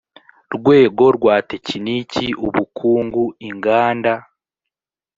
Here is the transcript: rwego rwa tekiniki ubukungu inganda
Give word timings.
rwego 0.55 1.03
rwa 1.17 1.35
tekiniki 1.49 2.25
ubukungu 2.47 3.23
inganda 3.49 4.13